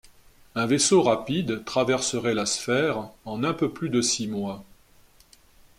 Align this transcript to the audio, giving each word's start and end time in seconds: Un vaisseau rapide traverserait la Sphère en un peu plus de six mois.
Un 0.55 0.65
vaisseau 0.65 1.03
rapide 1.03 1.63
traverserait 1.63 2.33
la 2.33 2.47
Sphère 2.47 3.11
en 3.23 3.43
un 3.43 3.53
peu 3.53 3.71
plus 3.71 3.89
de 3.89 4.01
six 4.01 4.25
mois. 4.27 4.63